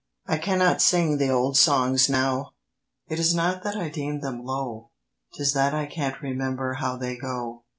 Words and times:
I 0.25 0.39
cannot 0.39 0.81
sing 0.81 1.19
the 1.19 1.29
old 1.29 1.57
songs 1.57 2.09
now! 2.09 2.53
It 3.07 3.19
is 3.19 3.35
not 3.35 3.61
that 3.61 3.75
I 3.75 3.87
deem 3.89 4.21
them 4.21 4.43
low; 4.43 4.89
'Tis 5.35 5.53
that 5.53 5.75
I 5.75 5.85
can't 5.85 6.23
remember 6.23 6.73
how 6.73 6.95
They 6.97 7.15
go. 7.15 7.65